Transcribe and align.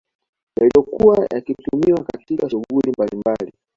Yaliyokuwa 0.59 1.27
yakitumiwa 1.33 2.03
katika 2.03 2.49
shughuli 2.49 2.91
mbalimbali 2.91 3.53